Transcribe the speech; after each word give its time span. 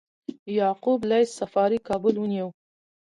یعقوب 0.57 0.99
لیث 1.09 1.29
صفاري 1.39 1.79
کابل 1.87 2.15
ونیو 2.19 2.47